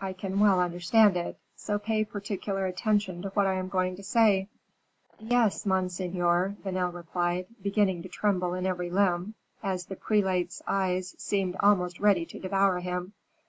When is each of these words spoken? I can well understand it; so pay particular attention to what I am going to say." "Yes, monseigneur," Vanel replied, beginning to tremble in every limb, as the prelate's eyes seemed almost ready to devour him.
I 0.00 0.12
can 0.12 0.40
well 0.40 0.58
understand 0.58 1.16
it; 1.16 1.38
so 1.54 1.78
pay 1.78 2.04
particular 2.04 2.66
attention 2.66 3.22
to 3.22 3.28
what 3.28 3.46
I 3.46 3.52
am 3.54 3.68
going 3.68 3.94
to 3.94 4.02
say." 4.02 4.48
"Yes, 5.20 5.64
monseigneur," 5.64 6.56
Vanel 6.64 6.92
replied, 6.92 7.46
beginning 7.62 8.02
to 8.02 8.08
tremble 8.08 8.54
in 8.54 8.66
every 8.66 8.90
limb, 8.90 9.34
as 9.62 9.86
the 9.86 9.94
prelate's 9.94 10.60
eyes 10.66 11.14
seemed 11.16 11.54
almost 11.60 12.00
ready 12.00 12.26
to 12.26 12.40
devour 12.40 12.80
him. 12.80 13.12